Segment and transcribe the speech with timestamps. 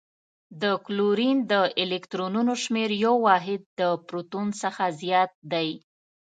[0.61, 1.53] د کلورین د
[1.83, 5.69] الکترونونو شمیر یو واحد د پروتون څخه زیات دی.